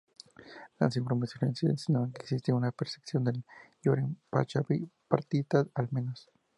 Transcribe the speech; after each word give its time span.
Las 0.79 0.97
informaciones 0.97 1.61
insinúan 1.61 2.11
que 2.11 2.23
existió 2.23 2.55
una 2.57 2.71
percepción 2.71 3.23
del 3.23 3.43
"hurin 3.85 4.17
pacha" 4.31 4.63
bipartita, 4.67 5.67
al 5.75 5.89
menos. 5.91 6.27